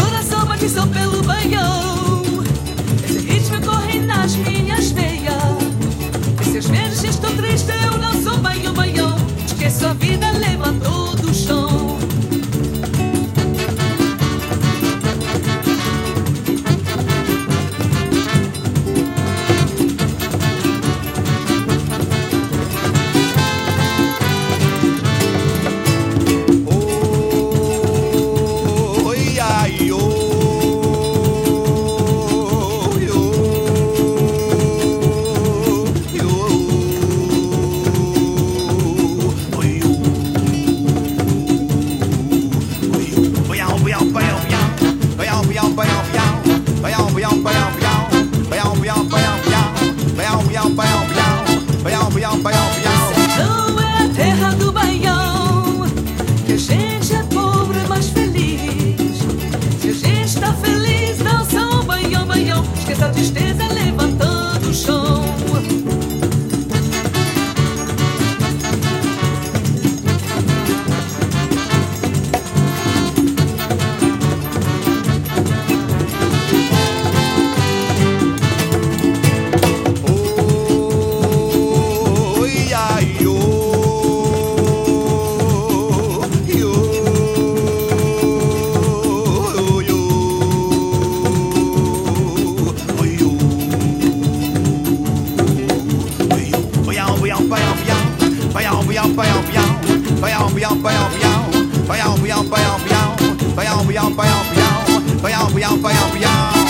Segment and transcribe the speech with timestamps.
[0.00, 2.22] Coração bate só pelo banhão.
[3.04, 5.34] Esse ritmo é corre nas minhas veias.
[6.40, 7.85] Esses meses estão tristes.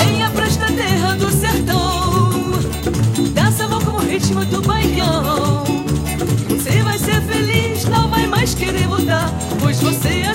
[0.08, 2.30] Em a esta terra do sertão
[3.34, 5.64] Dança vou com o ritmo do baião.
[6.48, 9.28] Você vai ser feliz, não vai mais querer mudar
[9.60, 10.25] Pois você é